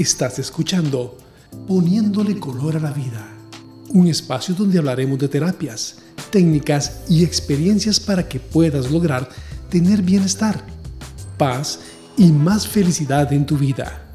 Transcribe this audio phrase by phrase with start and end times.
[0.00, 1.18] Estás escuchando
[1.68, 3.22] Poniéndole color a la vida,
[3.90, 5.98] un espacio donde hablaremos de terapias,
[6.30, 9.28] técnicas y experiencias para que puedas lograr
[9.68, 10.64] tener bienestar,
[11.36, 11.80] paz
[12.16, 14.10] y más felicidad en tu vida.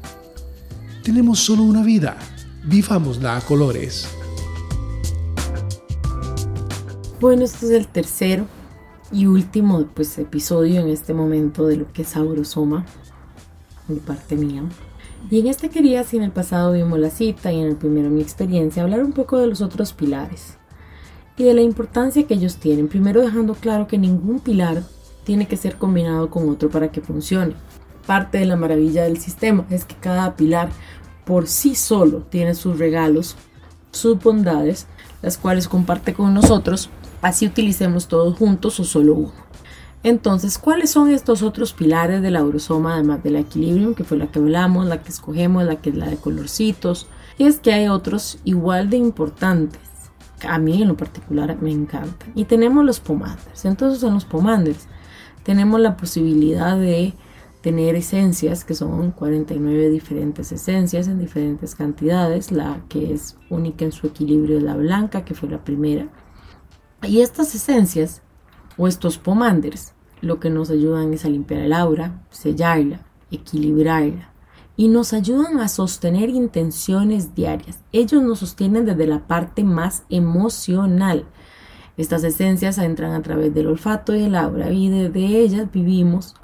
[1.04, 2.16] Tenemos solo una vida,
[2.64, 4.08] vivámosla a colores.
[7.20, 8.48] Bueno, este es el tercero
[9.12, 12.84] y último pues, episodio en este momento de lo que es Aurosoma,
[13.86, 14.64] mi parte mía.
[15.30, 18.10] Y en este quería, si en el pasado vimos la cita y en el primero
[18.10, 20.56] mi experiencia, hablar un poco de los otros pilares
[21.36, 22.88] y de la importancia que ellos tienen.
[22.88, 24.82] Primero dejando claro que ningún pilar
[25.24, 27.54] tiene que ser combinado con otro para que funcione.
[28.06, 30.70] Parte de la maravilla del sistema es que cada pilar
[31.24, 33.36] por sí solo tiene sus regalos,
[33.90, 34.86] sus bondades,
[35.22, 36.88] las cuales comparte con nosotros,
[37.20, 39.45] así utilicemos todos juntos o solo uno.
[40.06, 44.38] Entonces, ¿cuáles son estos otros pilares de la además del equilibrio, que fue la que
[44.38, 47.08] hablamos, la que escogemos, la que es la de colorcitos?
[47.38, 49.80] Y es que hay otros igual de importantes.
[50.48, 52.30] A mí en lo particular me encantan.
[52.36, 53.64] Y tenemos los pomanders.
[53.64, 54.86] Entonces, en los pomanders
[55.42, 57.12] tenemos la posibilidad de
[57.60, 62.52] tener esencias, que son 49 diferentes esencias en diferentes cantidades.
[62.52, 66.06] La que es única en su equilibrio es la blanca, que fue la primera.
[67.02, 68.22] Y estas esencias
[68.76, 73.00] o estos pomanders lo que nos ayudan es a limpiar el aura, sellarla,
[73.30, 74.30] equilibrarla
[74.76, 77.80] y nos ayudan a sostener intenciones diarias.
[77.92, 81.24] Ellos nos sostienen desde la parte más emocional.
[81.96, 86.34] Estas esencias entran a través del olfato y el aura y desde ellas vivimos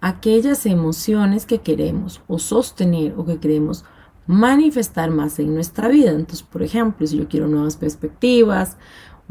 [0.00, 3.84] aquellas emociones que queremos o sostener o que queremos
[4.26, 6.10] manifestar más en nuestra vida.
[6.10, 8.76] Entonces, por ejemplo, si yo quiero nuevas perspectivas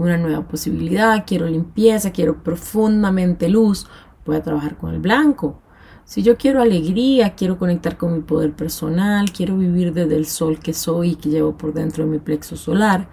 [0.02, 3.88] una nueva posibilidad, quiero limpieza, quiero profundamente luz,
[4.26, 5.62] voy a trabajar con el blanco.
[6.04, 10.60] Si yo quiero alegría, quiero conectar con mi poder personal, quiero vivir desde el sol
[10.60, 13.08] que soy y que llevo por dentro de mi plexo solar,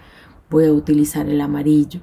[0.50, 2.00] voy a utilizar el amarillo.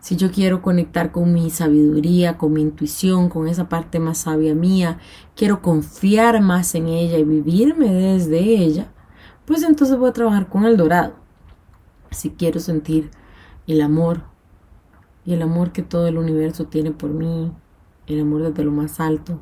[0.00, 4.54] Si yo quiero conectar con mi sabiduría, con mi intuición, con esa parte más sabia
[4.54, 4.98] mía,
[5.36, 8.90] quiero confiar más en ella y vivirme desde ella,
[9.44, 11.14] pues entonces voy a trabajar con el dorado.
[12.10, 13.10] Si quiero sentir
[13.72, 14.22] el amor
[15.24, 17.52] y el amor que todo el universo tiene por mí,
[18.06, 19.40] el amor desde lo más alto.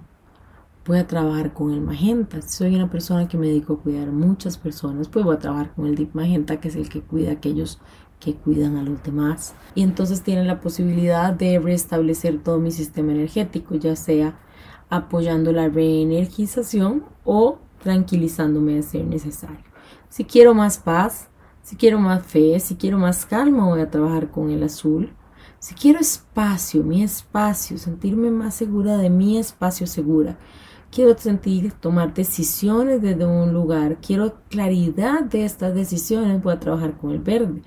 [0.87, 2.41] Voy a trabajar con el magenta.
[2.43, 5.39] Si soy una persona que me dedico a cuidar a muchas personas, pues voy a
[5.39, 7.79] trabajar con el deep magenta, que es el que cuida a aquellos
[8.21, 9.55] que cuidan a los demás.
[9.75, 14.39] Y entonces tiene la posibilidad de restablecer todo mi sistema energético, ya sea
[14.91, 19.65] apoyando la reenergización o tranquilizándome de ser necesario.
[20.09, 21.29] Si quiero más paz,
[21.69, 25.13] si quiero más fe, si quiero más calma, voy a trabajar con el azul.
[25.59, 30.39] Si quiero espacio, mi espacio, sentirme más segura de mi espacio segura.
[30.91, 33.99] Quiero sentir, tomar decisiones desde un lugar.
[34.01, 37.61] Quiero claridad de estas decisiones, voy a trabajar con el verde.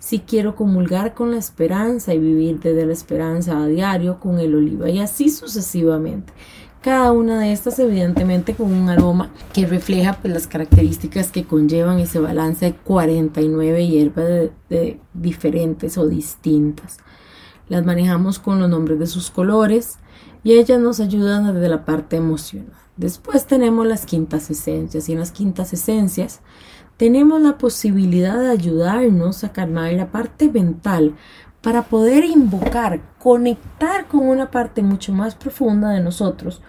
[0.00, 4.54] Si quiero comulgar con la esperanza y vivir desde la esperanza a diario con el
[4.54, 6.30] oliva y así sucesivamente
[6.82, 11.98] cada una de estas evidentemente con un aroma que refleja pues, las características que conllevan
[11.98, 16.98] ese balance de 49 hierbas de, diferentes o distintas.
[17.68, 19.98] Las manejamos con los nombres de sus colores
[20.44, 22.72] y ellas nos ayudan desde la parte emocional.
[22.96, 26.40] Después tenemos las quintas esencias y en las quintas esencias
[26.96, 31.14] tenemos la posibilidad de ayudarnos a calmar la parte mental
[31.66, 36.62] para poder invocar, conectar con una parte mucho más profunda de nosotros,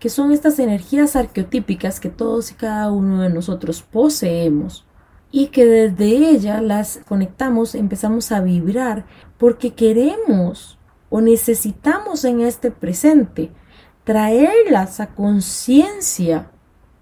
[0.00, 4.84] que son estas energías arqueotípicas que todos y cada uno de nosotros poseemos
[5.30, 9.06] y que desde ellas las conectamos, empezamos a vibrar
[9.38, 10.80] porque queremos
[11.10, 13.52] o necesitamos en este presente
[14.02, 16.50] traerlas a conciencia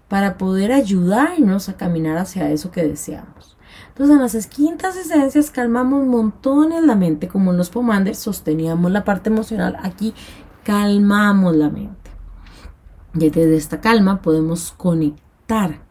[0.07, 3.57] para poder ayudarnos a caminar hacia eso que deseamos.
[3.99, 9.03] Entonces en las quintas esencias calmamos montones la mente, como en los pomanders sosteníamos la
[9.03, 10.13] parte emocional, aquí
[10.63, 12.09] calmamos la mente.
[13.15, 15.81] Y desde esta calma podemos conectar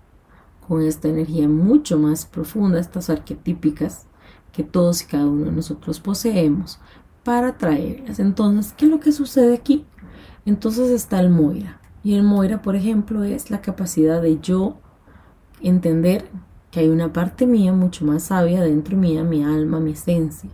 [0.66, 4.06] con esta energía mucho más profunda, estas arquetípicas
[4.52, 6.80] que todos y cada uno de nosotros poseemos
[7.24, 8.20] para traerlas.
[8.20, 9.84] Entonces, ¿qué es lo que sucede aquí?
[10.46, 11.82] Entonces está el Moira.
[12.02, 14.78] Y el Moira, por ejemplo, es la capacidad de yo
[15.60, 16.30] entender
[16.70, 20.50] que hay una parte mía mucho más sabia dentro mía, mi alma, mi esencia,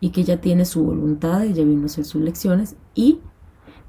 [0.00, 3.20] y que ella tiene su voluntad, ella vino a hacer sus lecciones, y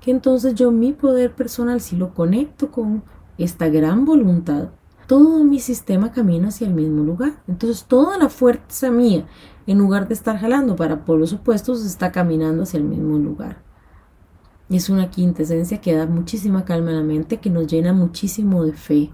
[0.01, 3.03] que entonces yo mi poder personal, si lo conecto con
[3.37, 4.69] esta gran voluntad,
[5.07, 7.43] todo mi sistema camina hacia el mismo lugar.
[7.47, 9.25] Entonces toda la fuerza mía,
[9.67, 13.61] en lugar de estar jalando para polos opuestos, está caminando hacia el mismo lugar.
[14.69, 18.63] Es una quinta esencia que da muchísima calma a la mente, que nos llena muchísimo
[18.63, 19.11] de fe,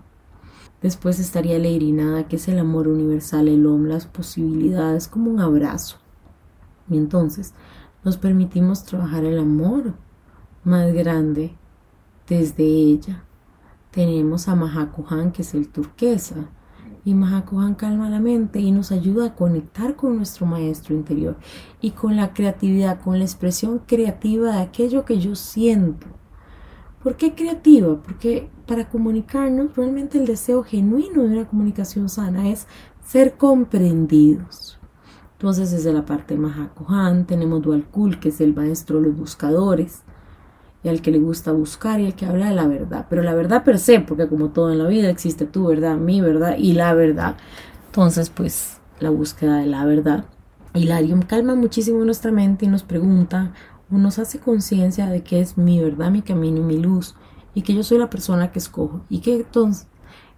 [0.82, 5.98] Después estaría la que es el amor universal, el OM, las posibilidades, como un abrazo.
[6.90, 7.54] Y entonces
[8.04, 9.96] nos permitimos trabajar el amor
[10.64, 11.56] más grande
[12.28, 13.24] desde ella.
[13.92, 16.50] Tenemos a Mahakuhan, que es el turquesa,
[17.04, 21.38] y Mahakuhan calma la mente y nos ayuda a conectar con nuestro maestro interior
[21.82, 26.06] y con la creatividad, con la expresión creativa de aquello que yo siento.
[27.04, 28.02] ¿Por qué creativa?
[28.02, 32.68] Porque para comunicarnos realmente el deseo genuino de una comunicación sana es
[33.06, 34.80] ser comprendidos.
[35.34, 40.02] Entonces desde la parte de Mahakuhan tenemos Dualkul, que es el maestro de los buscadores
[40.84, 43.06] y al que le gusta buscar y al que habla de la verdad.
[43.10, 46.22] Pero la verdad per se, porque como todo en la vida existe tu verdad, mi
[46.22, 47.38] verdad y la verdad.
[47.86, 50.26] Entonces, pues la búsqueda de la verdad.
[50.74, 53.54] Hilarium calma muchísimo nuestra mente y nos pregunta
[53.90, 57.16] nos hace conciencia de que es mi verdad, mi camino y mi luz
[57.54, 59.88] y que yo soy la persona que escojo y que entonces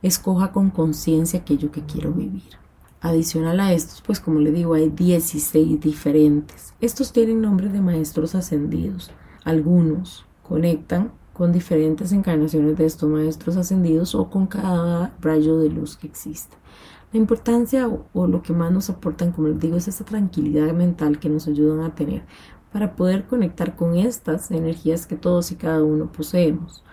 [0.01, 2.57] escoja con conciencia aquello que quiero vivir.
[3.01, 6.73] Adicional a estos, pues como le digo, hay 16 diferentes.
[6.81, 9.11] Estos tienen nombre de maestros ascendidos.
[9.43, 15.95] Algunos conectan con diferentes encarnaciones de estos maestros ascendidos o con cada rayo de luz
[15.95, 16.57] que existe.
[17.11, 21.19] La importancia o, lo que más nos aportan, como les digo, es esa tranquilidad mental
[21.19, 22.23] que nos ayudan a tener
[22.71, 26.83] para poder conectar con estas energías que todos y cada uno poseemos,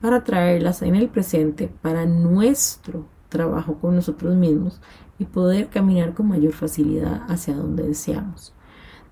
[0.00, 4.80] para traerlas en el presente para nuestro trabajo con nosotros mismos
[5.18, 8.54] y poder caminar con mayor facilidad hacia donde deseamos.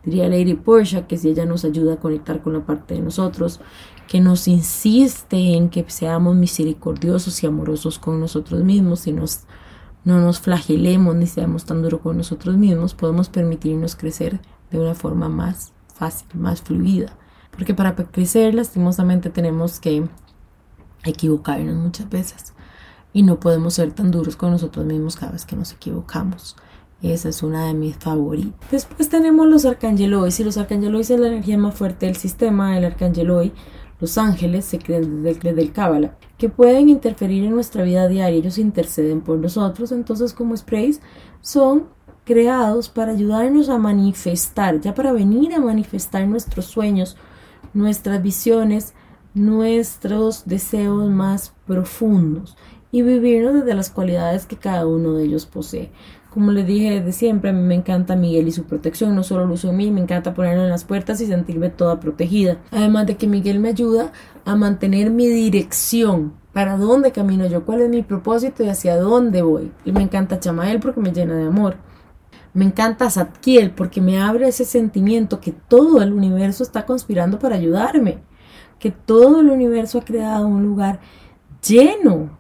[0.04, 3.60] Diría Lady Porsche que si ella nos ayuda a conectar con la parte de nosotros,
[4.06, 9.42] que nos insiste en que seamos misericordiosos y amorosos con nosotros mismos y nos,
[10.04, 14.94] no nos flagelemos ni seamos tan duros con nosotros mismos, podemos permitirnos crecer de una
[14.94, 17.16] forma más fácil, más fluida.
[17.50, 20.08] Porque para crecer, lastimosamente, tenemos que
[21.04, 22.54] equivocarnos muchas veces.
[23.12, 26.56] Y no podemos ser tan duros con nosotros mismos cada vez que nos equivocamos.
[27.02, 28.70] Esa es una de mis favoritas.
[28.70, 32.76] Después tenemos los arcangelois y los arcangelois es la energía más fuerte del sistema.
[32.76, 33.52] El arcangeloi,
[34.00, 38.38] los ángeles, se creen desde, el Cábala, que pueden interferir en nuestra vida diaria.
[38.38, 39.92] Ellos interceden por nosotros.
[39.92, 41.00] Entonces, como sprays,
[41.40, 41.88] son
[42.28, 47.16] creados para ayudarnos a manifestar, ya para venir a manifestar nuestros sueños,
[47.72, 48.92] nuestras visiones,
[49.32, 52.58] nuestros deseos más profundos
[52.92, 55.90] y vivirnos desde las cualidades que cada uno de ellos posee.
[56.28, 59.46] Como les dije desde siempre, a mí me encanta Miguel y su protección, no solo
[59.46, 62.58] lo uso en mí, me encanta ponerlo en las puertas y sentirme toda protegida.
[62.70, 64.12] Además de que Miguel me ayuda
[64.44, 69.40] a mantener mi dirección, para dónde camino yo, cuál es mi propósito y hacia dónde
[69.40, 69.72] voy.
[69.86, 71.87] Y me encanta Chamael porque me llena de amor.
[72.54, 77.56] Me encanta Zadkiel porque me abre ese sentimiento que todo el universo está conspirando para
[77.56, 78.18] ayudarme,
[78.78, 81.00] que todo el universo ha creado un lugar
[81.66, 82.38] lleno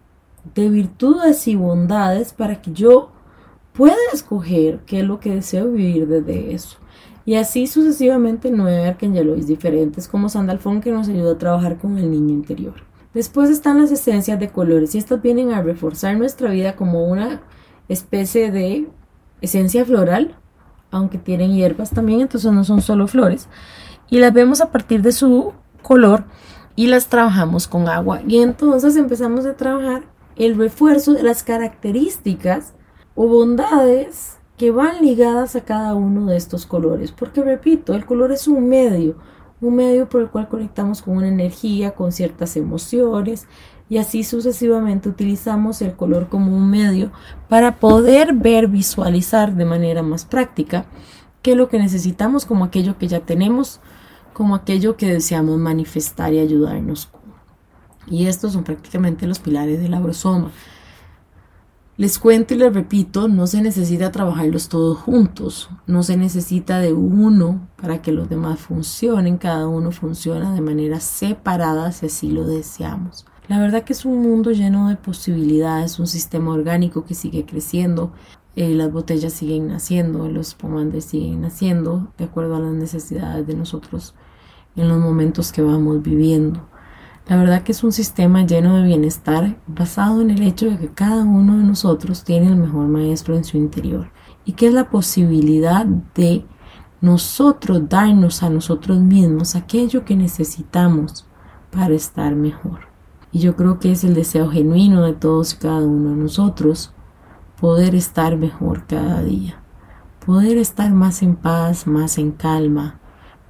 [0.54, 3.10] de virtudes y bondades para que yo
[3.72, 6.78] pueda escoger qué es lo que deseo vivir desde eso.
[7.24, 12.10] Y así sucesivamente nueve arcangelois diferentes como Sandalfón que nos ayuda a trabajar con el
[12.10, 12.74] niño interior.
[13.12, 17.42] Después están las esencias de colores y estas vienen a reforzar nuestra vida como una
[17.88, 18.88] especie de
[19.40, 20.34] esencia floral,
[20.90, 23.48] aunque tienen hierbas también, entonces no son solo flores.
[24.10, 25.52] Y las vemos a partir de su
[25.82, 26.24] color
[26.76, 28.22] y las trabajamos con agua.
[28.26, 30.04] Y entonces empezamos a trabajar
[30.36, 32.74] el refuerzo de las características
[33.14, 37.12] o bondades que van ligadas a cada uno de estos colores.
[37.12, 39.16] Porque repito, el color es un medio,
[39.60, 43.46] un medio por el cual conectamos con una energía, con ciertas emociones
[43.88, 47.10] y así sucesivamente utilizamos el color como un medio
[47.48, 50.86] para poder ver, visualizar de manera más práctica
[51.42, 53.80] qué es lo que necesitamos como aquello que ya tenemos,
[54.32, 57.10] como aquello que deseamos manifestar y ayudarnos
[58.10, 60.50] y estos son prácticamente los pilares del abrosoma.
[61.96, 66.92] Les cuento y les repito, no se necesita trabajarlos todos juntos, no se necesita de
[66.92, 72.46] uno para que los demás funcionen, cada uno funciona de manera separada si así lo
[72.46, 73.26] deseamos.
[73.48, 78.12] La verdad que es un mundo lleno de posibilidades, un sistema orgánico que sigue creciendo,
[78.56, 83.54] eh, las botellas siguen naciendo, los pomandes siguen naciendo de acuerdo a las necesidades de
[83.54, 84.14] nosotros
[84.76, 86.68] en los momentos que vamos viviendo.
[87.26, 90.88] La verdad que es un sistema lleno de bienestar basado en el hecho de que
[90.92, 94.10] cada uno de nosotros tiene el mejor maestro en su interior
[94.44, 96.44] y que es la posibilidad de
[97.00, 101.26] nosotros darnos a nosotros mismos aquello que necesitamos
[101.70, 102.87] para estar mejor.
[103.32, 106.92] Y yo creo que es el deseo genuino de todos y cada uno de nosotros
[107.60, 109.60] poder estar mejor cada día,
[110.24, 113.00] poder estar más en paz, más en calma,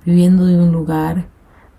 [0.04, 1.28] viviendo de un lugar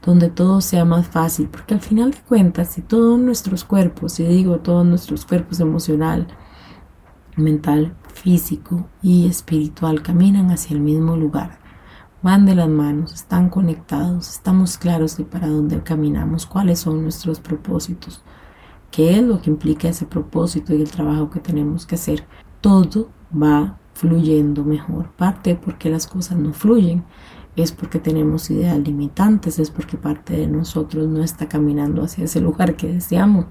[0.06, 4.24] donde todo sea más fácil, porque al final de cuentas, si todos nuestros cuerpos, si
[4.24, 6.28] digo todos nuestros cuerpos emocional,
[7.36, 11.60] mental, físico y espiritual caminan hacia el mismo lugar,
[12.22, 17.40] van de las manos, están conectados, estamos claros de para dónde caminamos, cuáles son nuestros
[17.40, 18.22] propósitos,
[18.92, 22.26] qué es lo que implica ese propósito y el trabajo que tenemos que hacer.
[22.62, 25.12] Todo va fluyendo mejor.
[25.12, 27.04] Parte porque las cosas no fluyen
[27.56, 32.40] es porque tenemos ideas limitantes, es porque parte de nosotros no está caminando hacia ese
[32.40, 33.46] lugar que deseamos,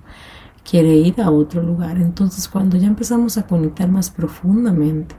[0.68, 1.98] quiere ir a otro lugar.
[1.98, 5.16] Entonces cuando ya empezamos a conectar más profundamente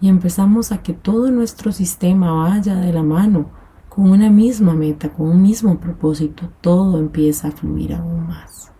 [0.00, 3.50] y empezamos a que todo nuestro sistema vaya de la mano
[3.88, 8.70] con una misma meta, con un mismo propósito, todo empieza a fluir aún más.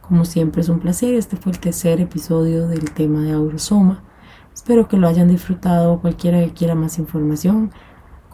[0.00, 4.02] Como siempre es un placer, este fue el tercer episodio del tema de Aurosoma.
[4.54, 7.70] Espero que lo hayan disfrutado, cualquiera que quiera más información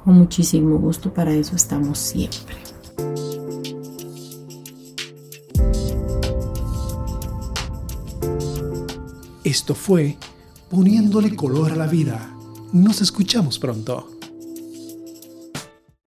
[0.05, 2.57] con muchísimo gusto, para eso estamos siempre.
[9.43, 10.17] Esto fue
[10.71, 12.35] Poniéndole color a la vida.
[12.73, 14.14] Nos escuchamos pronto.